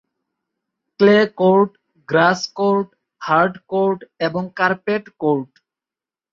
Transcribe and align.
Clay 0.99 1.17
court, 1.39 1.69
grass 2.09 2.41
court, 2.57 2.87
hard 3.21 3.53
court 3.71 3.99
এবং 4.27 4.43
carpet 4.59 5.05
court. 5.21 5.51